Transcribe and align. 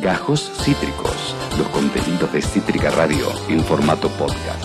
Gajos 0.00 0.50
Cítricos, 0.64 1.34
los 1.58 1.68
contenidos 1.68 2.32
de 2.32 2.40
Cítrica 2.40 2.88
Radio 2.90 3.26
en 3.50 3.62
formato 3.62 4.08
podcast. 4.08 4.64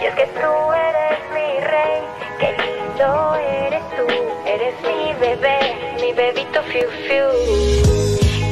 y 0.00 0.04
es 0.04 0.14
que 0.14 0.26
tú 0.26 0.72
eres 0.74 1.18
mi 1.32 1.60
rey, 1.64 2.02
qué 2.38 2.50
lindo 2.60 3.36
eres 3.36 3.82
tú, 3.96 4.06
eres 4.46 4.74
mi 4.82 5.14
bebé, 5.18 5.58
mi 5.98 6.12
bebito 6.12 6.62
fiu 6.64 6.88
fiu. 7.08 7.28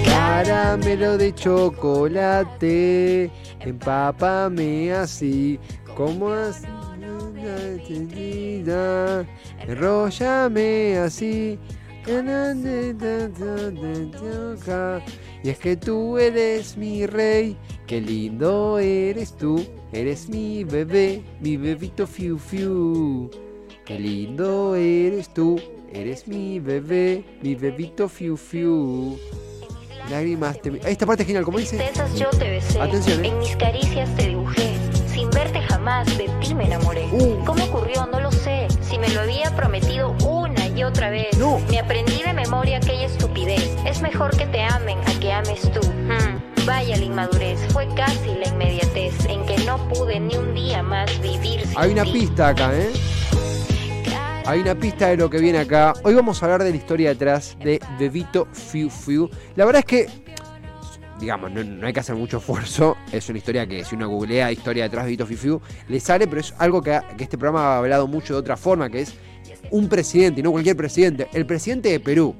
Caramelo 0.06 1.18
de 1.18 1.34
chocolate, 1.34 3.30
empápame 3.60 4.94
así, 4.94 5.60
como 5.94 6.30
así, 6.30 6.66
enrollame 9.66 10.98
así. 10.98 11.58
Y 15.42 15.50
es 15.50 15.58
que 15.58 15.76
tú 15.76 16.16
eres 16.16 16.78
mi 16.78 17.04
rey, 17.04 17.54
qué 17.86 18.00
lindo 18.00 18.78
eres 18.78 19.36
tú, 19.36 19.62
eres 19.92 20.30
mi 20.30 20.64
bebé, 20.64 21.22
mi 21.40 21.58
bebito 21.58 22.06
fiu 22.06 22.38
fiu. 22.38 23.30
Qué 23.84 23.98
lindo 23.98 24.74
eres 24.74 25.28
tú, 25.34 25.60
eres 25.92 26.26
mi 26.26 26.60
bebé, 26.60 27.24
mi 27.42 27.54
bebito 27.54 28.08
fiu 28.08 28.38
fiu. 28.38 29.18
Lágrimas 30.08 30.62
te... 30.62 30.80
Esta 30.90 31.04
parte 31.04 31.24
es 31.24 31.26
genial, 31.26 31.44
como 31.44 31.58
dice. 31.58 31.78
yo 32.16 32.30
te 32.30 32.48
besé. 32.48 32.80
Atención, 32.80 33.22
¿eh? 33.22 33.28
En 33.28 33.38
mis 33.38 33.54
caricias 33.56 34.16
te 34.16 34.28
dibujé. 34.28 34.74
Sin 35.12 35.28
verte 35.28 35.60
jamás 35.60 36.06
de 36.16 36.30
ti 36.40 36.54
me 36.54 36.64
enamoré. 36.64 37.06
Uh. 37.12 37.44
¿Cómo 37.44 37.62
ocurrió? 37.64 38.06
No 38.06 38.18
lo 38.18 38.32
sé. 38.32 38.66
Si 38.80 38.98
me 38.98 39.10
lo 39.10 39.20
había 39.20 39.54
prometido 39.54 40.16
una 40.26 40.37
y 40.78 40.84
otra 40.84 41.10
vez. 41.10 41.36
No. 41.38 41.58
Me 41.70 41.78
aprendí 41.80 42.22
de 42.22 42.32
memoria 42.32 42.76
aquella 42.76 43.06
estupidez. 43.06 43.76
Es 43.84 44.00
mejor 44.00 44.36
que 44.36 44.46
te 44.46 44.62
amen 44.62 44.98
a 45.06 45.20
que 45.20 45.32
ames 45.32 45.62
tú. 45.72 45.80
Hmm. 45.90 46.66
Vaya 46.66 46.96
la 46.96 47.04
inmadurez. 47.04 47.58
Fue 47.72 47.88
casi 47.96 48.34
la 48.34 48.48
inmediatez 48.48 49.12
en 49.26 49.44
que 49.44 49.58
no 49.64 49.76
pude 49.88 50.20
ni 50.20 50.36
un 50.36 50.54
día 50.54 50.82
más 50.82 51.10
vivir 51.20 51.66
sin 51.66 51.78
Hay 51.78 51.92
una 51.92 52.04
ti. 52.04 52.12
pista 52.12 52.48
acá, 52.48 52.70
¿eh? 52.74 52.90
Hay 54.46 54.60
una 54.60 54.74
pista 54.74 55.08
de 55.08 55.16
lo 55.16 55.28
que 55.28 55.38
viene 55.38 55.58
acá. 55.58 55.94
Hoy 56.04 56.14
vamos 56.14 56.40
a 56.42 56.46
hablar 56.46 56.62
de 56.62 56.70
la 56.70 56.76
historia 56.76 57.10
detrás 57.10 57.56
de 57.58 57.80
Bebito 57.98 58.46
Fiu 58.52 58.88
Fiu. 58.88 59.28
La 59.56 59.64
verdad 59.66 59.80
es 59.80 59.84
que, 59.84 60.06
digamos, 61.20 61.50
no, 61.50 61.62
no 61.64 61.86
hay 61.86 61.92
que 61.92 62.00
hacer 62.00 62.14
mucho 62.16 62.38
esfuerzo. 62.38 62.96
Es 63.12 63.28
una 63.28 63.38
historia 63.38 63.66
que 63.66 63.84
si 63.84 63.94
uno 63.96 64.08
googlea 64.08 64.50
historia 64.52 64.84
detrás 64.84 65.04
de 65.04 65.08
Bebito 65.08 65.26
Fiu 65.26 65.36
Fiu, 65.38 65.60
le 65.88 66.00
sale, 66.00 66.26
pero 66.26 66.40
es 66.40 66.54
algo 66.58 66.80
que, 66.82 66.98
que 67.16 67.24
este 67.24 67.36
programa 67.38 67.74
ha 67.74 67.78
hablado 67.78 68.06
mucho 68.06 68.34
de 68.34 68.40
otra 68.40 68.56
forma, 68.56 68.88
que 68.90 69.00
es 69.02 69.14
un 69.70 69.88
presidente, 69.88 70.40
y 70.40 70.42
no 70.42 70.52
cualquier 70.52 70.76
presidente. 70.76 71.28
El 71.32 71.44
presidente 71.46 71.90
de 71.90 72.00
Perú. 72.00 72.34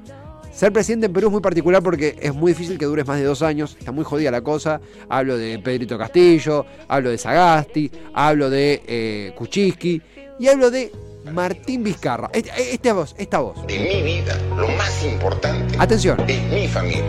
Ser 0.51 0.73
presidente 0.73 1.05
en 1.05 1.13
Perú 1.13 1.27
es 1.27 1.31
muy 1.31 1.41
particular 1.41 1.81
porque 1.83 2.17
es 2.19 2.33
muy 2.33 2.51
difícil 2.53 2.77
que 2.77 2.85
dures 2.85 3.05
más 3.07 3.17
de 3.19 3.23
dos 3.23 3.41
años, 3.43 3.77
está 3.79 3.91
muy 3.91 4.03
jodida 4.03 4.31
la 4.31 4.41
cosa. 4.41 4.81
Hablo 5.07 5.37
de 5.37 5.59
Pedrito 5.59 5.97
Castillo, 5.97 6.65
hablo 6.87 7.11
de 7.11 7.17
Sagasti, 7.17 7.89
hablo 8.13 8.49
de 8.49 8.81
eh, 8.87 9.33
Kuczynski 9.37 10.01
y 10.39 10.47
hablo 10.47 10.69
de 10.71 10.91
Martín 11.31 11.83
Vizcarra. 11.83 12.29
Este- 12.33 12.73
Esta 12.73 12.93
voz, 12.93 13.15
esta 13.17 13.39
voz. 13.39 13.65
de 13.67 13.79
mi 13.79 14.01
vida, 14.01 14.35
lo 14.57 14.67
más 14.69 15.05
importante 15.05 15.75
Atención. 15.77 16.19
es 16.27 16.41
mi 16.51 16.67
familia. 16.67 17.05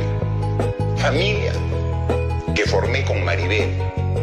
Familia 1.11 1.53
que 2.55 2.65
formé 2.67 3.05
con 3.05 3.25
Maribel, 3.25 3.69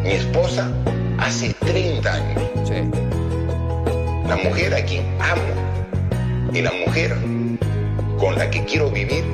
mi 0.04 0.12
esposa, 0.12 0.72
hace 1.18 1.54
30 1.56 2.14
años. 2.14 2.42
Sí. 2.64 2.76
La 4.26 4.38
mujer 4.38 4.74
a 4.74 4.86
quien 4.86 5.04
amo 5.20 6.50
y 6.54 6.62
la 6.62 6.72
mujer 6.72 7.14
con 8.18 8.36
la 8.36 8.50
que 8.50 8.64
quiero 8.64 8.90
vivir 8.90 9.26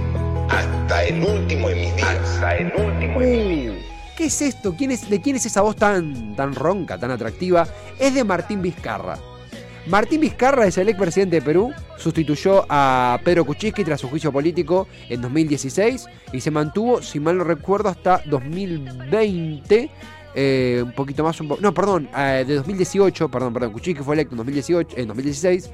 hasta 0.49 1.03
el 1.03 1.23
último 1.23 1.69
de 1.69 1.75
mis 1.75 1.95
días. 1.95 2.17
Hasta 2.23 2.57
el 2.57 2.73
último 2.75 3.19
de 3.19 3.27
mis 3.27 3.47
días. 3.47 3.75
¿Qué 4.17 4.25
es 4.25 4.41
esto? 4.41 4.73
¿Quién 4.75 4.89
es, 4.89 5.07
¿De 5.07 5.21
quién 5.21 5.35
es 5.35 5.45
esa 5.45 5.61
voz 5.61 5.75
tan, 5.75 6.35
tan 6.35 6.55
ronca, 6.55 6.97
tan 6.97 7.11
atractiva? 7.11 7.67
Es 7.99 8.15
de 8.15 8.23
Martín 8.23 8.63
Vizcarra. 8.63 9.19
Martín 9.87 10.21
Vizcarra 10.21 10.65
es 10.65 10.77
el 10.77 10.87
expresidente 10.87 11.37
de 11.37 11.41
Perú, 11.41 11.73
sustituyó 11.97 12.65
a 12.69 13.19
Pedro 13.23 13.43
Kuczynski 13.45 13.83
tras 13.83 13.99
su 13.99 14.07
juicio 14.07 14.31
político 14.31 14.87
en 15.09 15.21
2016 15.21 16.05
y 16.31 16.39
se 16.39 16.51
mantuvo, 16.51 17.01
si 17.01 17.19
mal 17.19 17.37
no 17.37 17.43
recuerdo, 17.43 17.89
hasta 17.89 18.21
2020. 18.25 19.89
eh, 20.35 20.81
un 20.83 20.93
poquito 20.93 21.23
más, 21.23 21.39
un 21.41 21.47
po- 21.49 21.57
no, 21.61 21.73
perdón, 21.75 22.09
eh, 22.17 22.43
de 22.47 22.55
2018, 22.55 23.29
perdón, 23.29 23.53
perdón, 23.53 23.71
Kuczynski 23.73 24.03
fue 24.03 24.15
electo 24.15 24.33
en 24.33 24.37
2018, 24.37 24.97
en 24.97 25.07
2016, 25.07 25.69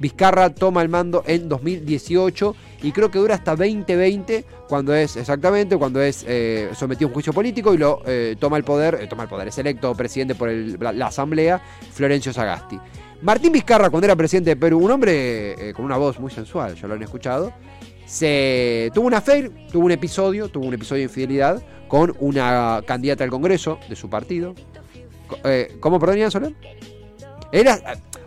Vizcarra 0.00 0.50
toma 0.50 0.82
el 0.82 0.90
mando 0.90 1.22
en 1.26 1.48
2018 1.48 2.54
y 2.82 2.92
creo 2.92 3.10
que 3.10 3.18
dura 3.18 3.36
hasta 3.36 3.52
2020 3.56 4.44
cuando 4.68 4.92
es 4.94 5.16
exactamente 5.16 5.78
cuando 5.78 6.02
es 6.02 6.26
eh, 6.28 6.68
sometido 6.74 7.06
a 7.06 7.08
un 7.08 7.14
juicio 7.14 7.32
político 7.32 7.72
y 7.72 7.78
lo 7.78 8.02
toma 8.38 8.58
el 8.58 8.64
poder, 8.64 9.08
toma 9.08 9.22
el 9.22 9.28
poder, 9.30 9.48
es 9.48 9.56
electo 9.56 9.94
presidente 9.94 10.34
por 10.34 10.50
la, 10.50 10.92
la 10.92 11.06
asamblea 11.06 11.62
Florencio 11.92 12.34
Sagasti. 12.34 12.78
Martín 13.22 13.52
Vizcarra 13.52 13.88
cuando 13.88 14.06
era 14.06 14.16
presidente 14.16 14.50
de 14.50 14.56
Perú, 14.56 14.80
un 14.80 14.90
hombre 14.90 15.68
eh, 15.70 15.72
con 15.72 15.84
una 15.84 15.96
voz 15.96 16.18
muy 16.18 16.32
sensual, 16.32 16.74
ya 16.74 16.88
lo 16.88 16.94
han 16.94 17.02
escuchado, 17.02 17.52
se 18.04 18.90
tuvo 18.92 19.06
una 19.06 19.18
affair, 19.18 19.52
tuvo 19.70 19.86
un 19.86 19.92
episodio, 19.92 20.48
tuvo 20.48 20.66
un 20.66 20.74
episodio 20.74 21.00
de 21.00 21.04
infidelidad 21.04 21.62
con 21.86 22.16
una 22.18 22.82
candidata 22.84 23.22
al 23.22 23.30
Congreso 23.30 23.78
de 23.88 23.94
su 23.94 24.10
partido. 24.10 24.54
Eh, 25.44 25.76
¿Cómo, 25.78 26.00
perdón, 26.00 26.18
Ian 26.18 26.30
Soler? 26.32 26.54
Él, 27.52 27.68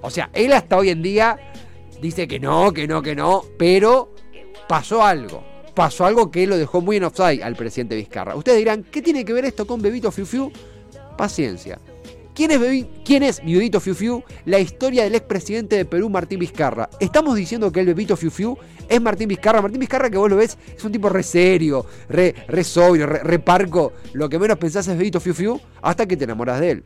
o 0.01 0.09
sea, 0.09 0.29
él 0.33 0.53
hasta 0.53 0.77
hoy 0.77 0.89
en 0.89 1.01
día 1.01 1.37
dice 2.01 2.25
que 2.25 2.39
no, 2.39 2.71
que 2.71 2.87
no, 2.87 3.01
que 3.01 3.15
no, 3.15 3.43
pero 3.59 4.13
pasó 4.69 5.03
algo. 5.03 5.43
Pasó 5.73 6.05
algo 6.05 6.31
que 6.31 6.47
lo 6.47 6.57
dejó 6.57 6.79
muy 6.79 6.95
en 6.95 7.03
offside 7.03 7.43
al 7.43 7.57
presidente 7.57 7.95
Vizcarra. 7.97 8.33
Ustedes 8.35 8.59
dirán, 8.59 8.83
¿qué 8.83 9.01
tiene 9.01 9.25
que 9.25 9.33
ver 9.33 9.43
esto 9.43 9.67
con 9.67 9.81
Bebito 9.81 10.09
Fiu 10.09 10.25
Fiu? 10.25 10.51
Paciencia. 11.17 11.79
¿Quién 12.35 12.51
es, 12.51 12.59
Bebi- 12.59 12.85
¿Quién 13.05 13.23
es 13.23 13.41
Bebito 13.43 13.79
Fiu 13.79 13.95
Fiu? 13.95 14.23
La 14.43 14.59
historia 14.59 15.05
del 15.05 15.15
expresidente 15.15 15.77
de 15.77 15.85
Perú, 15.85 16.09
Martín 16.09 16.37
Vizcarra. 16.39 16.89
¿Estamos 16.99 17.35
diciendo 17.37 17.71
que 17.71 17.79
el 17.79 17.85
Bebito 17.85 18.17
Fiu 18.17 18.29
Fiu 18.29 18.57
es 18.89 19.01
Martín 19.01 19.29
Vizcarra? 19.29 19.61
Martín 19.61 19.79
Vizcarra, 19.79 20.09
que 20.09 20.17
vos 20.17 20.29
lo 20.29 20.35
ves, 20.35 20.57
es 20.75 20.83
un 20.83 20.91
tipo 20.91 21.07
re 21.07 21.23
serio, 21.23 21.85
re, 22.09 22.35
re 22.49 22.63
sobrio, 22.65 23.07
re, 23.07 23.19
re 23.23 23.39
parco. 23.39 23.93
Lo 24.11 24.27
que 24.27 24.37
menos 24.37 24.57
pensás 24.57 24.85
es 24.89 24.97
Bebito 24.97 25.21
Fiu 25.21 25.33
Fiu 25.33 25.61
hasta 25.81 26.05
que 26.05 26.17
te 26.17 26.25
enamoras 26.25 26.59
de 26.59 26.71
él. 26.71 26.83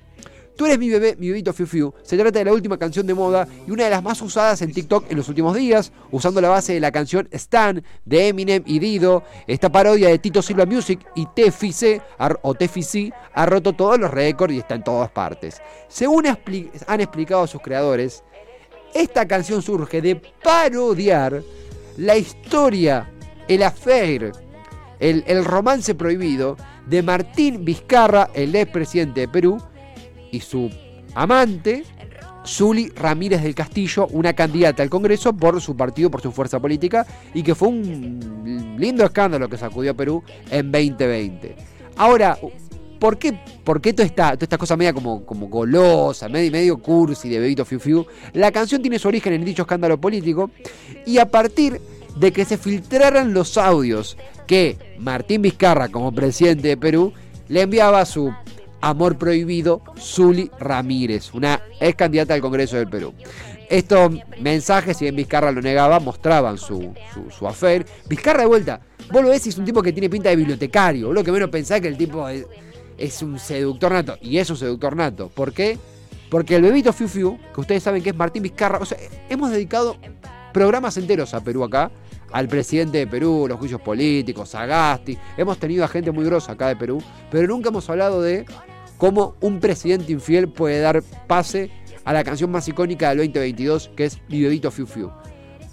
Tú 0.59 0.65
eres 0.65 0.77
mi 0.77 0.89
bebé, 0.89 1.15
mi 1.17 1.29
bebito 1.29 1.53
Fiu 1.53 1.65
Fiu. 1.65 1.93
Se 2.03 2.17
trata 2.17 2.37
de 2.37 2.43
la 2.43 2.51
última 2.51 2.77
canción 2.77 3.07
de 3.07 3.13
moda 3.13 3.47
y 3.65 3.71
una 3.71 3.85
de 3.85 3.91
las 3.91 4.03
más 4.03 4.21
usadas 4.21 4.61
en 4.61 4.73
TikTok 4.73 5.09
en 5.09 5.15
los 5.15 5.29
últimos 5.29 5.55
días, 5.55 5.93
usando 6.11 6.41
la 6.41 6.49
base 6.49 6.73
de 6.73 6.81
la 6.81 6.91
canción 6.91 7.29
Stan 7.31 7.81
de 8.03 8.27
Eminem 8.27 8.61
y 8.65 8.79
Dido. 8.79 9.23
Esta 9.47 9.71
parodia 9.71 10.09
de 10.09 10.19
Tito 10.19 10.41
Silva 10.41 10.65
Music 10.65 10.99
y 11.15 11.27
TFC 11.27 12.01
o 12.41 12.53
TFC 12.55 13.13
ha 13.33 13.45
roto 13.45 13.71
todos 13.71 13.97
los 13.97 14.11
récords 14.11 14.53
y 14.53 14.57
está 14.57 14.75
en 14.75 14.83
todas 14.83 15.09
partes. 15.11 15.61
Según 15.87 16.27
han 16.27 16.99
explicado 16.99 17.47
sus 17.47 17.61
creadores, 17.61 18.25
esta 18.93 19.25
canción 19.25 19.61
surge 19.61 20.01
de 20.01 20.17
parodiar 20.43 21.41
la 21.95 22.17
historia, 22.17 23.09
el 23.47 23.63
affair, 23.63 24.33
el, 24.99 25.23
el 25.25 25.45
romance 25.45 25.95
prohibido 25.95 26.57
de 26.85 27.01
Martín 27.01 27.63
Vizcarra, 27.63 28.29
el 28.33 28.53
expresidente 28.57 29.21
de 29.21 29.27
Perú, 29.29 29.57
y 30.31 30.40
su 30.40 30.69
amante, 31.16 31.84
Zuli 32.45 32.90
Ramírez 32.90 33.44
del 33.44 33.56
Castillo, 33.56 34.07
una 34.12 34.34
candidata 34.34 34.84
al 34.84 34.90
Congreso 34.90 35.34
por 35.34 35.59
su 35.62 35.75
partido, 35.75 36.09
por 36.09 36.22
su 36.22 36.31
fuerza 36.31 36.59
política, 36.59 37.06
y 37.34 37.44
que 37.44 37.56
fue 37.56 37.67
un 37.67 38.75
lindo 38.78 39.03
escándalo 39.03 39.50
que 39.50 39.57
sacudió 39.57 39.91
a 39.91 39.94
Perú 39.94 40.23
en 40.50 40.72
2020. 40.72 41.56
Ahora, 41.97 42.38
¿por 43.00 43.18
qué, 43.18 43.38
por 43.63 43.81
qué 43.81 43.94
toda 43.94 44.06
esta, 44.06 44.31
toda 44.34 44.45
esta 44.45 44.57
cosa 44.57 44.78
media 44.78 44.94
como, 44.94 45.25
como 45.25 45.47
golosa, 45.47 46.29
medio, 46.29 46.51
medio 46.51 46.78
cursi 46.78 47.29
de 47.29 47.39
Bebito 47.39 47.66
Fiu 47.66 47.79
Fiu? 47.79 48.06
La 48.34 48.51
canción 48.51 48.81
tiene 48.81 49.00
su 49.00 49.07
origen 49.07 49.34
en 49.34 49.45
dicho 49.45 49.63
escándalo 49.63 50.00
político, 50.00 50.50
y 51.06 51.18
a 51.18 51.25
partir 51.29 51.79
de 52.18 52.31
que 52.31 52.45
se 52.45 52.57
filtraran 52.57 53.34
los 53.34 53.57
audios 53.57 54.18
que 54.47 54.95
Martín 54.97 55.42
Vizcarra, 55.42 55.89
como 55.89 56.12
presidente 56.12 56.69
de 56.69 56.77
Perú, 56.77 57.13
le 57.48 57.62
enviaba 57.62 58.01
a 58.01 58.06
su 58.06 58.33
amor 58.81 59.17
prohibido 59.17 59.81
Zuli 59.97 60.49
Ramírez, 60.59 61.33
una 61.33 61.61
ex 61.79 61.95
candidata 61.95 62.33
al 62.33 62.41
Congreso 62.41 62.77
del 62.77 62.89
Perú. 62.89 63.13
Estos 63.69 64.11
mensajes, 64.39 64.97
si 64.97 65.05
bien 65.05 65.15
Vizcarra 65.15 65.51
lo 65.51 65.61
negaba, 65.61 65.99
mostraban 65.99 66.57
su, 66.57 66.93
su, 67.13 67.29
su 67.29 67.47
affair. 67.47 67.85
Vizcarra 68.07 68.41
de 68.41 68.47
vuelta, 68.47 68.81
vos 69.11 69.21
lo 69.21 69.29
ves 69.29 69.45
y 69.45 69.49
es 69.49 69.57
un 69.57 69.65
tipo 69.65 69.83
que 69.83 69.93
tiene 69.93 70.09
pinta 70.09 70.29
de 70.29 70.35
bibliotecario. 70.35 71.13
Lo 71.13 71.23
que 71.23 71.31
menos 71.31 71.49
pensás 71.49 71.79
que 71.79 71.87
el 71.87 71.97
tipo 71.97 72.27
es, 72.27 73.21
un 73.21 73.37
seductor 73.37 73.91
nato. 73.91 74.17
Y 74.21 74.39
es 74.39 74.49
un 74.49 74.57
seductor 74.57 74.95
nato. 74.95 75.29
¿Por 75.29 75.53
qué? 75.53 75.77
Porque 76.31 76.55
el 76.55 76.63
bebito 76.63 76.91
Fiu 76.93 77.07
Fiu, 77.07 77.39
que 77.53 77.61
ustedes 77.61 77.83
saben 77.83 78.01
que 78.01 78.09
es 78.09 78.15
Martín 78.15 78.41
Vizcarra, 78.41 78.79
hemos 79.29 79.51
dedicado 79.51 79.97
programas 80.51 80.97
enteros 80.97 81.33
a 81.35 81.43
Perú 81.43 81.63
acá, 81.63 81.91
al 82.31 82.47
presidente 82.47 82.99
de 82.99 83.07
Perú, 83.07 83.45
los 83.47 83.59
juicios 83.59 83.81
políticos, 83.81 84.49
Sagasti. 84.49 85.17
Hemos 85.37 85.57
tenido 85.57 85.83
a 85.83 85.87
gente 85.87 86.11
muy 86.11 86.25
grosa 86.25 86.53
acá 86.53 86.67
de 86.67 86.75
Perú, 86.75 87.01
pero 87.31 87.47
nunca 87.47 87.69
hemos 87.69 87.89
hablado 87.89 88.21
de 88.21 88.45
cómo 89.00 89.34
un 89.42 89.60
presidente 89.60 90.12
infiel 90.12 90.50
puede 90.50 90.80
dar 90.81 91.01
pase 91.25 91.72
a 92.06 92.13
la 92.13 92.24
canción 92.24 92.51
más 92.51 92.68
icónica 92.68 93.10
del 93.10 93.18
2022, 93.19 93.90
que 93.96 94.06
es 94.06 94.19
Mi 94.30 94.42
Bebito 94.44 94.69
Fiu 94.69 94.86
Fiu. 94.86 95.10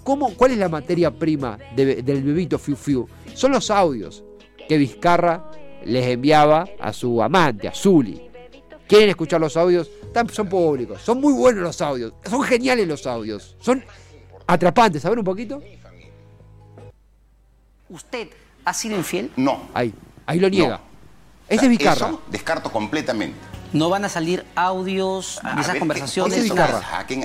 ¿Cómo, 0.03 0.33
¿Cuál 0.35 0.51
es 0.51 0.57
la 0.57 0.69
materia 0.69 1.11
prima 1.11 1.59
de- 1.75 2.01
del 2.01 2.23
Bebito 2.23 2.57
Fiu 2.57 2.75
Fiu? 2.75 3.07
Son 3.35 3.51
los 3.51 3.69
audios. 3.69 4.23
que 4.67 4.77
Vizcarra 4.77 5.49
les 5.85 6.05
enviaba 6.07 6.67
a 6.79 6.91
su 6.91 7.23
amante, 7.23 7.69
a 7.69 7.73
Zuli. 7.73 8.21
¿Quieren 8.85 9.07
escuchar 9.07 9.39
los 9.39 9.55
audios? 9.55 9.89
Son 10.33 10.49
públicos, 10.49 11.01
son 11.01 11.21
muy 11.21 11.31
buenos 11.31 11.63
los 11.63 11.79
audios, 11.81 12.11
son 12.29 12.41
geniales 12.43 12.85
los 12.87 13.05
audios, 13.07 13.55
son 13.61 13.81
atrapantes. 14.45 15.05
A 15.05 15.09
ver 15.09 15.19
un 15.19 15.23
poquito. 15.23 15.61
¿Usted 17.89 18.27
ha 18.65 18.73
sido 18.73 18.97
infiel? 18.97 19.31
No. 19.37 19.69
Ahí, 19.73 19.93
ahí 20.25 20.39
lo 20.39 20.49
niega. 20.49 20.77
No. 20.77 20.86
Ese 21.47 21.55
es 21.55 21.57
O 21.57 21.59
sea, 21.61 21.69
Vizcarra. 21.69 22.07
Eso 22.07 22.21
descarto 22.29 22.71
completamente. 22.71 23.37
¿No 23.73 23.89
van 23.89 24.05
a 24.05 24.09
salir 24.09 24.45
audios 24.55 25.39
A 25.43 25.55
de 25.55 25.61
esas 25.61 25.73
ver, 25.73 25.79
conversaciones? 25.79 26.37
es 26.37 26.43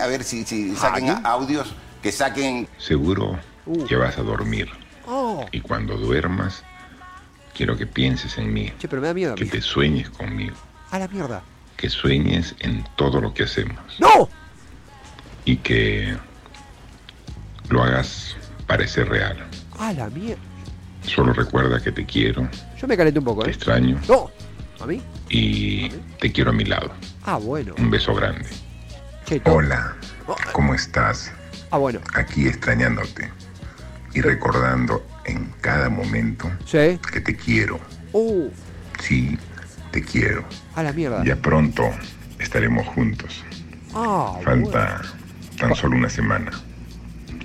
a 0.00 0.06
ver 0.06 0.24
si, 0.24 0.44
si 0.44 0.74
saquen 0.76 1.24
audios, 1.24 1.72
que 2.02 2.10
saquen 2.12 2.68
Seguro 2.78 3.38
Uh. 3.64 3.84
que 3.86 3.94
vas 3.94 4.18
a 4.18 4.22
dormir. 4.22 4.68
Oh, 5.06 5.46
Y 5.52 5.60
cuando 5.60 5.96
duermas, 5.96 6.64
quiero 7.54 7.76
que 7.76 7.86
pienses 7.86 8.36
en 8.38 8.52
mí, 8.52 8.72
che, 8.78 8.88
pero 8.88 9.00
me 9.00 9.06
da 9.08 9.14
miedo 9.14 9.32
a 9.32 9.36
que 9.36 9.44
mí. 9.44 9.50
te 9.50 9.60
sueñes 9.62 10.10
conmigo, 10.10 10.56
A 10.90 10.98
la 10.98 11.06
mierda. 11.06 11.42
que 11.76 11.88
sueñes 11.88 12.56
en 12.58 12.84
todo 12.96 13.20
lo 13.20 13.32
que 13.34 13.44
hacemos 13.44 13.78
¡No! 14.00 14.28
y 15.44 15.56
que 15.58 16.16
lo 17.68 17.82
hagas 17.84 18.34
parecer 18.66 19.08
real. 19.08 19.36
A 19.78 19.92
la 19.92 20.08
mierda. 20.10 20.42
Solo 21.14 21.32
recuerda 21.32 21.80
que 21.82 21.92
te 21.92 22.04
quiero, 22.06 22.48
Yo 22.80 22.86
me 22.88 22.96
calenté 22.96 23.18
un 23.18 23.24
poco, 23.24 23.42
te 23.42 23.50
¿eh? 23.50 23.52
extraño 23.52 24.00
No. 24.08 24.30
¿A 24.80 24.86
mí? 24.86 25.00
y 25.28 25.88
te 26.20 26.32
quiero 26.32 26.50
a 26.50 26.52
mi 26.52 26.64
lado. 26.64 26.90
Ah, 27.24 27.36
bueno. 27.36 27.74
Un 27.78 27.90
beso 27.90 28.14
grande. 28.14 28.48
Che, 29.26 29.40
no. 29.46 29.52
Hola, 29.54 29.96
¿cómo 30.52 30.74
estás? 30.74 31.30
Ah, 31.70 31.78
bueno. 31.78 32.00
Aquí 32.14 32.46
extrañándote 32.48 33.30
y 34.14 34.20
recordando 34.20 35.06
en 35.24 35.52
cada 35.60 35.88
momento 35.88 36.50
Sí. 36.66 36.98
que 37.12 37.20
te 37.20 37.36
quiero. 37.36 37.78
Uh, 38.12 38.48
Sí, 39.00 39.38
te 39.90 40.02
quiero. 40.02 40.44
a 40.74 40.82
la 40.82 40.92
mierda. 40.92 41.22
Ya 41.24 41.36
pronto 41.36 41.90
estaremos 42.38 42.86
juntos. 42.88 43.42
Ah, 43.94 44.38
bueno. 44.44 44.70
Falta 44.70 45.02
tan 45.58 45.74
solo 45.76 45.96
una 45.96 46.08
semana. 46.10 46.50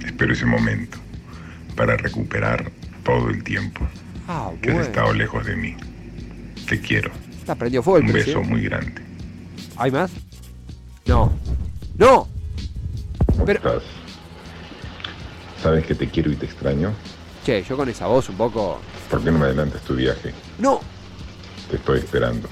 Espero 0.06 0.34
ese 0.34 0.46
momento 0.46 0.98
para 1.76 1.96
recuperar 1.98 2.72
todo 3.08 3.30
el 3.30 3.42
tiempo 3.42 3.88
Ah, 4.28 4.52
que 4.62 4.70
has 4.74 4.88
estado 4.88 5.14
lejos 5.14 5.46
de 5.46 5.56
mí. 5.56 5.74
Te 6.68 6.82
quiero. 6.82 7.10
Está 7.40 7.56
prendido 7.56 7.82
fuego 7.82 8.00
el 8.00 8.06
Un 8.08 8.12
beso 8.12 8.44
muy 8.44 8.62
grande. 8.64 9.02
¿Hay 9.78 9.90
más? 9.90 10.12
No. 11.06 11.32
¡No! 11.98 12.28
¿Cómo 13.28 13.46
Pero- 13.46 13.60
estás? 13.60 13.84
¿Sabes 15.64 15.86
que 15.86 15.96
te 15.96 16.10
quiero 16.10 16.30
y 16.30 16.36
te 16.36 16.46
extraño? 16.46 16.92
Che, 17.46 17.64
yo 17.64 17.78
con 17.78 17.88
esa 17.88 18.08
voz 18.08 18.28
un 18.28 18.36
poco. 18.36 18.82
¿Por 19.10 19.24
qué 19.24 19.32
no 19.32 19.40
me 19.40 19.46
adelantas 19.46 19.82
tu 19.84 19.96
viaje? 19.96 20.34
¡No! 20.60 20.82
Te 21.70 21.78
estoy 21.78 22.00
esperando. 22.00 22.50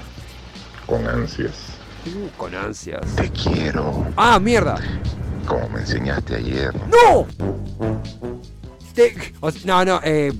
Con 0.86 1.06
ansias. 1.06 1.74
Uh, 2.06 2.28
con 2.38 2.54
ansias. 2.54 3.02
Te 3.16 3.30
quiero. 3.30 4.06
¡Ah, 4.16 4.38
mierda! 4.40 4.76
Como 5.46 5.68
me 5.68 5.80
enseñaste 5.80 6.36
ayer. 6.36 6.72
¡No! 6.88 7.26
Te- 8.96 9.14
o 9.40 9.50
sea, 9.52 9.60
no, 9.64 9.84
no, 9.84 10.00
eh. 10.02 10.32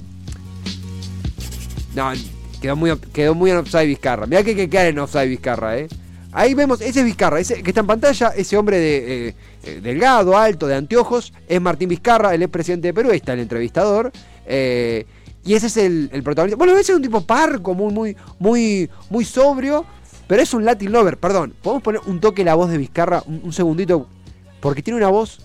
No, 1.94 2.12
quedó 2.61 2.75
muy, 2.76 2.97
quedó 3.12 3.35
muy 3.35 3.50
en 3.50 3.58
offside 3.58 3.87
Vizcarra. 3.87 4.26
Mirá 4.26 4.43
que 4.43 4.50
hay 4.50 4.56
que 4.56 4.69
quedar 4.69 4.87
en 4.87 4.99
offside 4.99 5.29
Vizcarra, 5.29 5.79
eh. 5.79 5.88
Ahí 6.32 6.53
vemos, 6.55 6.81
ese 6.81 7.00
es 7.00 7.05
Vizcarra, 7.06 7.38
ese 7.41 7.62
que 7.62 7.70
está 7.70 7.81
en 7.81 7.87
pantalla, 7.87 8.29
ese 8.37 8.56
hombre 8.58 8.79
de, 8.79 9.35
eh, 9.64 9.81
delgado, 9.81 10.37
alto, 10.37 10.67
de 10.67 10.75
anteojos, 10.75 11.32
es 11.49 11.61
Martín 11.61 11.88
Vizcarra, 11.88 12.35
el 12.35 12.43
expresidente 12.43 12.88
de 12.88 12.94
Perú, 12.94 13.11
ahí 13.11 13.17
está 13.17 13.32
el 13.32 13.41
entrevistador. 13.41 14.11
y 14.47 15.55
ese 15.55 15.67
es 15.69 15.76
el, 15.79 16.11
el 16.12 16.23
protagonista. 16.23 16.56
Bueno, 16.58 16.75
ese 16.76 16.93
es 16.93 16.97
un 16.97 17.03
tipo 17.03 17.20
parco, 17.23 17.73
muy, 17.73 17.93
muy, 17.93 18.17
muy, 18.38 18.91
muy 19.08 19.25
sobrio, 19.25 19.87
pero 20.26 20.43
es 20.43 20.53
un 20.53 20.64
Latin 20.64 20.93
lover, 20.93 21.17
perdón. 21.19 21.55
¿Podemos 21.62 21.82
poner 21.82 22.00
un 22.06 22.20
toque 22.20 22.44
la 22.44 22.55
voz 22.55 22.69
de 22.70 22.79
Vizcarra? 22.79 23.23
Un, 23.26 23.41
un 23.44 23.53
segundito, 23.53 24.06
porque 24.61 24.82
tiene 24.82 24.99
una 24.99 25.08
voz. 25.08 25.41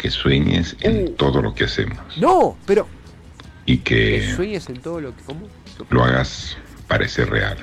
Que 0.00 0.10
sueñes 0.10 0.76
en 0.80 1.08
Uh. 1.08 1.10
todo 1.10 1.42
lo 1.42 1.54
que 1.54 1.64
hacemos. 1.64 1.98
No, 2.16 2.56
pero. 2.66 2.88
Y 3.66 3.78
Que 3.78 4.20
que 4.26 4.34
sueñes 4.34 4.68
en 4.70 4.80
todo 4.80 5.00
lo 5.00 5.14
que. 5.14 5.22
¿Cómo? 5.24 5.46
lo 5.90 6.04
hagas 6.04 6.56
parecer 6.88 7.28
real. 7.30 7.56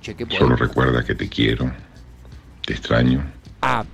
Che, 0.00 0.14
qué 0.14 0.26
Solo 0.36 0.56
recuerda 0.56 1.04
que 1.04 1.14
te 1.14 1.28
quiero, 1.28 1.72
te 2.66 2.72
extraño 2.72 3.24
Ah, 3.60 3.84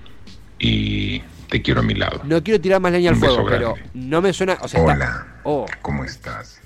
y 0.57 1.19
te 1.49 1.61
quiero 1.61 1.81
a 1.81 1.83
mi 1.83 1.93
lado. 1.93 2.21
no 2.25 2.43
quiero 2.43 2.59
tirar 2.59 2.79
más 2.81 2.91
leña 2.91 3.11
al 3.11 3.15
fuego, 3.15 3.45
pero 3.47 3.73
grande. 3.75 3.89
no 3.93 4.21
me 4.21 4.33
suena. 4.33 4.57
O 4.61 4.67
sea, 4.67 4.79
está- 4.79 4.93
Hola, 4.93 5.27
Oh, 5.43 5.65
¿cómo 5.81 6.03
estás? 6.03 6.61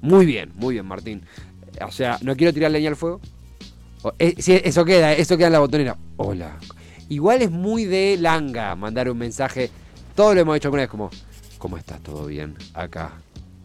muy 0.00 0.26
bien, 0.26 0.52
muy 0.54 0.74
bien, 0.74 0.86
Martín. 0.86 1.22
O 1.84 1.90
sea, 1.90 2.18
no 2.22 2.36
quiero 2.36 2.52
tirar 2.52 2.70
leña 2.70 2.88
al 2.90 2.96
fuego. 2.96 3.20
Eh, 4.18 4.34
eso 4.64 4.84
queda, 4.84 5.12
eso 5.12 5.36
queda 5.36 5.46
en 5.48 5.52
la 5.54 5.58
botonera. 5.60 5.96
Hola. 6.16 6.56
Igual 7.08 7.42
es 7.42 7.50
muy 7.50 7.84
de 7.84 8.16
langa 8.18 8.74
mandar 8.76 9.10
un 9.10 9.18
mensaje. 9.18 9.70
Todo 10.14 10.32
lo 10.32 10.40
hemos 10.40 10.56
hecho 10.56 10.68
alguna 10.68 10.82
vez 10.82 10.90
como, 10.90 11.10
¿cómo 11.58 11.76
estás? 11.76 12.00
¿Todo 12.00 12.26
bien? 12.26 12.54
Acá, 12.72 13.12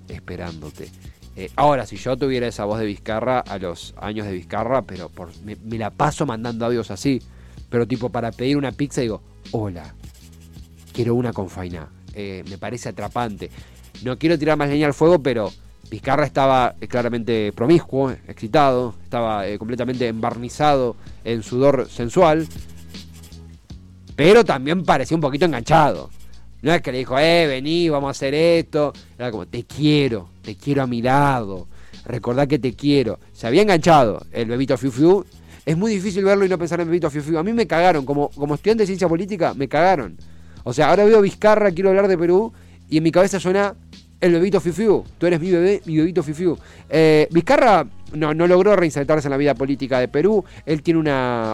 esperándote. 0.07 0.90
Eh, 1.36 1.51
ahora, 1.56 1.86
si 1.86 1.96
yo 1.98 2.18
tuviera 2.18 2.48
esa 2.48 2.66
voz 2.66 2.80
de 2.80 2.86
Vizcarra 2.86 3.40
a 3.40 3.60
los 3.60 3.94
años 3.98 4.25
de 4.25 4.34
Vizcarra, 4.34 4.81
pero 4.81 5.10
por, 5.10 5.30
me, 5.44 5.56
la 5.78 5.92
paso 5.92 6.25
mandando 6.25 6.66
audios 6.66 6.90
así. 6.90 7.22
Pero 7.69 7.88
tipo, 7.88 8.10
para 8.10 8.31
pedir 8.31 8.57
una 8.57 8.72
pizza 8.72 9.01
digo, 9.01 9.22
hola, 9.51 9.94
quiero 10.92 11.13
una 11.13 11.34
con 11.34 11.50
faina. 11.50 11.88
Eh, 12.16 12.44
me 12.50 12.57
parece 12.57 12.90
atrapante. 12.90 13.51
No 14.04 14.18
quiero 14.18 14.40
tirar 14.40 14.57
más 14.57 14.69
leña 14.69 14.88
al 14.88 14.96
fuego, 14.96 15.19
pero 15.19 15.51
Vizcarra 15.92 16.25
estaba 16.25 16.75
eh, 16.81 16.88
claramente 16.88 17.54
promiscuo, 17.54 18.10
excitado, 18.28 18.96
estaba 19.04 19.44
completamente 19.60 20.07
embarnizado 20.07 20.96
en 21.24 21.44
sudor 21.44 21.88
sensual, 21.90 22.48
pero 24.16 24.44
también 24.44 24.84
parecía 24.84 25.16
un 25.16 25.22
poquito 25.22 25.46
enganchado. 25.46 26.10
No 26.61 26.73
es 26.73 26.81
que 26.81 26.91
le 26.91 27.00
dijo, 27.00 27.17
eh, 27.17 27.47
vení, 27.47 27.89
vamos 27.89 28.09
a 28.09 28.11
hacer 28.11 28.33
esto. 28.33 28.94
Era 29.17 29.31
como, 29.31 29.45
te 29.45 29.63
quiero, 29.63 30.29
te 30.41 30.56
quiero 30.56 30.83
a 30.83 30.88
mi 30.88 31.01
lado. 31.01 31.67
Recordá 32.06 32.47
que 32.47 32.59
te 32.59 32.73
quiero. 32.73 33.19
Se 33.33 33.47
había 33.47 33.61
enganchado 33.61 34.25
el 34.31 34.47
bebito 34.47 34.77
Fiu 34.77 34.91
Fiu. 34.91 35.25
Es 35.65 35.77
muy 35.77 35.91
difícil 35.91 36.23
verlo 36.23 36.45
y 36.45 36.50
no 36.50 36.57
pensar 36.57 36.81
en 36.81 36.88
bebito 36.88 37.09
Fiu 37.09 37.21
Fiu. 37.21 37.38
A 37.38 37.44
mí 37.44 37.53
me 37.53 37.67
cagaron, 37.67 38.06
como, 38.06 38.29
como 38.29 38.56
estudiante 38.56 38.83
de 38.83 38.88
ciencia 38.88 39.07
política, 39.07 39.53
me 39.53 39.67
cagaron. 39.67 40.17
O 40.63 40.73
sea, 40.73 40.89
ahora 40.89 41.06
veo 41.06 41.21
Vizcarra, 41.21 41.71
quiero 41.71 41.89
hablar 41.89 42.07
de 42.07 42.17
Perú, 42.17 42.51
y 42.89 42.97
en 42.97 43.03
mi 43.03 43.12
cabeza 43.12 43.39
suena 43.39 43.75
el 44.21 44.33
bebito 44.33 44.60
Fiu 44.60 44.74
Fiu. 44.74 45.04
Tú 45.18 45.27
eres 45.27 45.39
mi 45.39 45.51
bebé, 45.51 45.81
mi 45.86 45.98
bebito 45.98 46.24
Fiu 46.24 46.36
Fiu. 46.36 46.57
Eh, 46.89 47.27
Vizcarra 47.31 47.86
no, 48.13 48.34
logró 48.34 48.75
reinsertarse 48.75 49.27
en 49.27 49.32
la 49.32 49.38
vida 49.38 49.55
política 49.55 50.00
de 50.00 50.08
Perú. 50.08 50.43
Él 50.65 50.82
tiene 50.82 51.00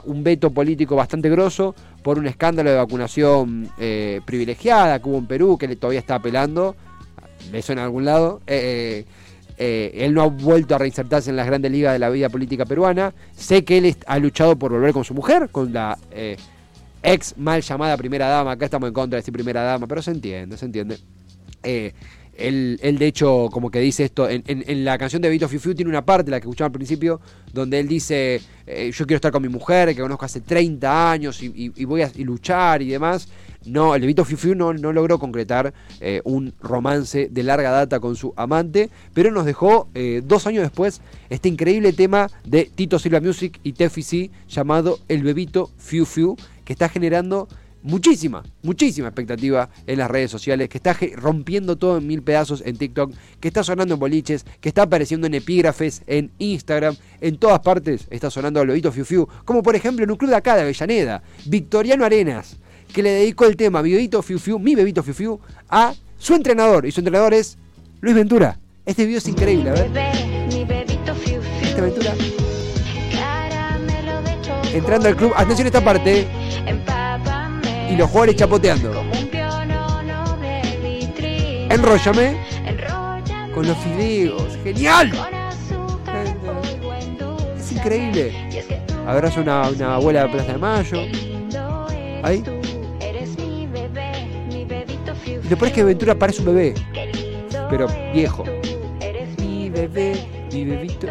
un 0.06 0.24
veto 0.24 0.52
político 0.52 0.96
bastante 0.96 1.30
grosso 1.30 1.76
por 2.02 2.18
un 2.18 2.28
escándalo 2.28 2.70
de 2.70 2.78
vacunación 2.78 3.70
eh, 3.78 4.22
privilegiada 4.26 5.00
que 5.00 5.10
hubo 5.10 5.18
en 5.18 5.28
Perú, 5.28 5.58
que 5.58 5.68
le 5.68 5.76
todavía 5.76 6.00
está 6.00 6.16
apelando. 6.16 6.76
¿Le 7.52 7.62
suena 7.62 7.84
a 7.84 7.86
algún 7.86 8.06
lado? 8.06 8.42
Eh, 8.48 9.06
él 9.58 10.14
no 10.14 10.24
ha 10.24 10.28
vuelto 10.28 10.76
a 10.76 10.78
reinsertarse 10.78 11.30
en 11.30 11.36
las 11.36 11.46
grandes 11.46 11.72
ligas 11.72 11.94
de 11.94 12.00
la 12.00 12.10
vida 12.10 12.30
política 12.30 12.66
peruana. 12.66 13.14
Sé 13.36 13.64
que 13.64 13.78
él 13.78 13.96
ha 14.08 14.18
luchado 14.18 14.56
por 14.58 14.72
volver 14.72 14.92
con 14.92 15.04
su 15.04 15.14
mujer, 15.14 15.50
con 15.52 15.72
la 15.72 15.98
ex 17.04 17.38
mal 17.38 17.62
llamada 17.62 17.96
primera 17.96 18.28
dama. 18.28 18.54
Acá 18.54 18.66
estamos 18.66 18.88
en 18.88 18.94
contra 18.94 19.18
de 19.18 19.22
decir 19.22 19.34
primera 19.34 19.62
dama, 19.62 19.86
pero 19.88 20.02
se 20.02 20.12
entiende, 20.12 20.58
se 20.58 20.66
entiende. 20.66 20.98
Él, 22.38 22.80
él, 22.82 22.98
de 22.98 23.08
hecho, 23.08 23.50
como 23.52 23.72
que 23.72 23.80
dice 23.80 24.04
esto, 24.04 24.30
en, 24.30 24.44
en- 24.48 24.64
en 24.68 24.86
la 24.86 24.98
canción 24.98 25.22
de 25.22 25.30
Vito 25.30 25.48
Fiu 25.48 25.60
Fiu 25.60 25.74
tiene 25.76 25.90
una 25.90 26.06
parte, 26.06 26.32
la 26.32 26.40
que 26.40 26.46
escuchamos 26.48 26.70
al 26.70 26.74
principio, 26.74 27.22
donde 27.54 27.80
él 27.80 27.88
dice, 27.88 28.42
eh, 28.68 28.92
yo 28.94 29.06
quiero 29.06 29.16
estar 29.18 29.32
con 29.32 29.42
mi 29.42 29.50
mujer, 29.50 29.96
que 29.96 30.02
conozco 30.02 30.26
hace 30.26 30.42
30 30.42 31.12
años 31.12 31.42
y, 31.42 31.70
voy 31.86 32.02
a 32.02 32.12
luchar 32.18 32.82
y 32.82 32.90
demás. 32.90 33.28
No, 33.66 33.96
el 33.96 34.14
de 34.14 34.26
Fiu 34.26 34.38
Fiu 34.38 34.56
no, 34.56 34.74
no 34.74 34.94
logró 34.94 35.18
concretar 35.18 35.74
eh, 36.00 36.22
un 36.24 36.54
romance 36.62 37.30
de 37.32 37.44
larga 37.44 37.72
data 37.72 38.00
con 38.00 38.16
su 38.16 38.32
amante, 38.36 38.92
pero 39.14 39.32
nos 39.32 39.46
dejó 39.46 39.88
eh, 39.96 40.22
dos 40.24 40.46
años 40.46 40.62
después 40.62 41.02
este 41.32 41.50
increíble 41.50 41.92
tema 41.92 42.30
de 42.44 42.70
Tito 42.76 43.00
Silva 43.00 43.22
Music 43.22 43.60
y 43.64 43.74
Tefi 43.74 44.04
C 44.04 44.30
llamado 44.48 45.00
El 45.08 45.24
Bebito 45.24 45.72
Fiu 45.78 46.06
Fiu, 46.06 46.36
que 46.64 46.74
está 46.74 46.90
generando 46.90 47.48
muchísima, 47.86 48.44
muchísima 48.64 49.08
expectativa 49.08 49.70
en 49.86 50.00
las 50.00 50.10
redes 50.10 50.32
sociales, 50.32 50.70
que 50.70 50.78
está 50.78 50.98
rompiendo 51.16 51.76
todo 51.76 52.00
en 52.00 52.08
mil 52.08 52.24
pedazos 52.24 52.64
en 52.66 52.78
TikTok, 52.78 53.14
que 53.40 53.48
está 53.48 53.64
sonando 53.64 53.94
en 53.94 54.00
boliches, 54.00 54.46
que 54.60 54.70
está 54.70 54.84
apareciendo 54.84 55.28
en 55.28 55.36
epígrafes, 55.36 56.02
en 56.08 56.32
Instagram, 56.40 56.96
en 57.22 57.38
todas 57.38 57.60
partes 57.60 58.08
está 58.10 58.30
sonando 58.30 58.62
el 58.62 58.68
bebito 58.68 58.92
Fiu 58.92 59.06
Fiu, 59.06 59.28
como 59.46 59.62
por 59.62 59.76
ejemplo 59.76 60.04
en 60.04 60.12
un 60.12 60.18
club 60.18 60.32
de 60.32 60.38
acá 60.38 60.56
de 60.56 60.64
Avellaneda, 60.64 61.22
Victoriano 61.46 62.04
Arenas, 62.04 62.58
que 62.92 63.04
le 63.04 63.12
dedicó 63.12 63.46
el 63.46 63.56
tema 63.56 63.82
Bebito 63.82 64.22
Fiu 64.22 64.40
Fiu, 64.40 64.58
mi 64.58 64.74
bebito 64.74 65.04
Fiu 65.04 65.14
Fiu, 65.14 65.40
a 65.70 65.94
su 66.18 66.34
entrenador, 66.34 66.86
y 66.86 66.92
su 66.92 67.02
entrenador 67.02 67.34
es 67.34 67.58
Luis 68.02 68.16
Ventura. 68.16 68.60
Este 68.86 69.06
video 69.06 69.20
es 69.20 69.28
increíble, 69.28 69.70
a 69.70 69.74
ver. 69.74 69.90
Mi 70.48 70.64
de 70.66 70.86
chocolate. 71.94 72.34
Entrando 74.74 75.08
al 75.08 75.16
club, 75.16 75.32
atención 75.36 75.66
a 75.66 75.70
esta 75.70 75.84
parte. 75.84 76.45
Y 77.90 77.96
los 77.96 78.10
jugadores 78.10 78.36
chapoteando. 78.36 78.92
Enróllame, 81.70 82.38
con 83.54 83.68
los 83.68 83.78
fideos. 83.78 84.58
¡Genial! 84.64 85.12
Es 87.58 87.72
increíble. 87.72 88.34
Abrazo 89.08 89.42
una, 89.42 89.70
una 89.70 89.96
abuela 89.96 90.24
de 90.24 90.30
Plaza 90.30 90.54
de 90.54 90.58
Mayo. 90.58 90.98
Ahí. 92.24 92.44
Y 95.44 95.50
lo 95.50 95.58
peor 95.58 95.72
que 95.72 95.84
Ventura 95.84 96.16
parece 96.16 96.40
un 96.42 96.46
bebé, 96.48 96.74
pero 97.70 97.88
viejo. 98.14 98.44
Mi 99.40 99.70
bebé, 99.70 100.26
mi 100.52 100.66
bebito. 100.66 101.08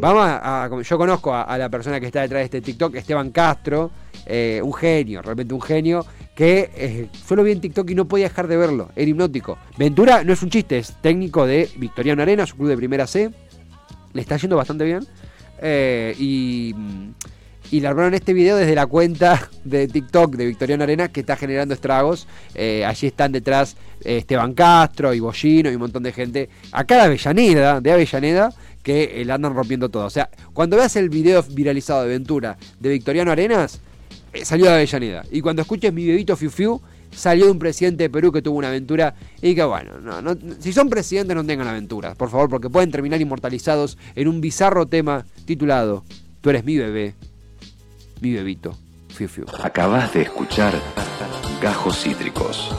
Vamos 0.00 0.24
a, 0.26 0.64
a- 0.64 0.82
yo 0.82 0.98
conozco 0.98 1.32
a 1.34 1.56
la 1.58 1.68
persona 1.68 2.00
que 2.00 2.06
está 2.06 2.22
detrás 2.22 2.40
de 2.40 2.44
este 2.46 2.60
TikTok, 2.60 2.96
Esteban 2.96 3.30
Castro, 3.30 3.90
eh, 4.26 4.60
un 4.62 4.72
genio, 4.72 5.22
realmente 5.22 5.54
un 5.54 5.62
genio, 5.62 6.06
que 6.34 6.70
eh, 6.74 7.08
solo 7.26 7.42
vi 7.42 7.52
en 7.52 7.60
TikTok 7.60 7.90
y 7.90 7.94
no 7.94 8.08
podía 8.08 8.28
dejar 8.28 8.48
de 8.48 8.56
verlo, 8.56 8.90
era 8.96 9.10
hipnótico. 9.10 9.58
Ventura 9.76 10.24
no 10.24 10.32
es 10.32 10.42
un 10.42 10.50
chiste, 10.50 10.78
es 10.78 10.94
técnico 11.00 11.46
de 11.46 11.68
Victoriano 11.76 12.22
Arena, 12.22 12.46
su 12.46 12.56
club 12.56 12.68
de 12.68 12.76
primera 12.76 13.06
C, 13.06 13.30
le 14.12 14.20
está 14.20 14.36
yendo 14.36 14.56
bastante 14.56 14.84
bien. 14.84 15.06
eh, 15.62 16.14
y, 16.18 16.74
y 17.70 17.80
largaron 17.80 18.12
este 18.12 18.34
video 18.34 18.56
desde 18.56 18.74
la 18.74 18.86
cuenta 18.86 19.48
de 19.64 19.88
TikTok 19.88 20.36
de 20.36 20.46
Victoriano 20.46 20.82
Arena 20.82 21.08
que 21.08 21.20
está 21.20 21.36
generando 21.36 21.72
estragos. 21.72 22.26
Eh, 22.54 22.84
allí 22.84 23.06
están 23.06 23.32
detrás 23.32 23.76
eh, 24.04 24.18
Esteban 24.18 24.52
Castro 24.52 25.14
y 25.14 25.20
Bollino 25.20 25.70
y 25.70 25.74
un 25.74 25.80
montón 25.80 26.02
de 26.02 26.12
gente. 26.12 26.50
Acá 26.72 26.96
de 26.96 27.02
Avellaneda, 27.02 27.80
de 27.80 27.92
Avellaneda, 27.92 28.52
que 28.82 29.22
eh, 29.22 29.24
la 29.24 29.36
andan 29.36 29.54
rompiendo 29.54 29.88
todo. 29.88 30.04
O 30.04 30.10
sea, 30.10 30.28
cuando 30.52 30.76
veas 30.76 30.96
el 30.96 31.08
video 31.08 31.42
viralizado 31.44 32.02
de 32.02 32.08
Ventura 32.08 32.58
de 32.78 32.88
Victoriano 32.90 33.30
Arenas, 33.30 33.80
salió 34.44 34.66
de 34.66 34.72
Avellaneda. 34.74 35.24
Y 35.30 35.40
cuando 35.40 35.62
escuches 35.62 35.92
mi 35.92 36.06
bebito 36.06 36.36
Fiu 36.36 36.50
Fiu, 36.50 36.80
salió 37.14 37.44
de 37.46 37.50
un 37.52 37.58
presidente 37.58 38.04
de 38.04 38.10
Perú 38.10 38.32
que 38.32 38.42
tuvo 38.42 38.58
una 38.58 38.68
aventura. 38.68 39.14
Y 39.40 39.54
que 39.54 39.62
bueno, 39.64 39.98
no, 40.00 40.20
no- 40.22 40.36
si 40.60 40.72
son 40.72 40.88
presidentes 40.88 41.36
no 41.36 41.44
tengan 41.44 41.68
aventuras, 41.68 42.16
por 42.16 42.30
favor, 42.30 42.48
porque 42.48 42.70
pueden 42.70 42.90
terminar 42.90 43.20
inmortalizados 43.20 43.98
en 44.14 44.28
un 44.28 44.40
bizarro 44.40 44.86
tema 44.86 45.24
titulado 45.44 46.04
Tú 46.40 46.50
eres 46.50 46.64
mi 46.64 46.76
bebé, 46.76 47.14
mi 48.20 48.32
bebito 48.32 48.76
Fiu 49.08 49.28
Fiu. 49.28 49.44
Acabas 49.62 50.12
de 50.14 50.22
escuchar 50.22 50.74
Gajos 51.62 52.02
Cítricos. 52.02 52.70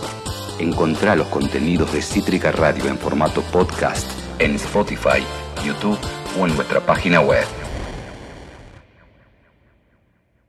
Encontrá 0.59 1.15
los 1.15 1.27
contenidos 1.27 1.91
de 1.93 2.01
Cítrica 2.01 2.51
Radio 2.51 2.87
en 2.87 2.97
formato 2.97 3.41
podcast 3.51 4.05
en 4.39 4.55
Spotify, 4.55 5.23
YouTube 5.65 5.97
o 6.39 6.45
en 6.47 6.55
nuestra 6.55 6.79
página 6.85 7.21
web. 7.21 7.45